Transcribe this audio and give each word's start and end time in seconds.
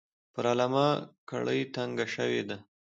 پر 0.33 0.45
علامه 0.51 0.87
کړۍ 1.29 1.61
تنګه 1.75 2.05
شوې 2.15 2.41
ده. 2.49 2.57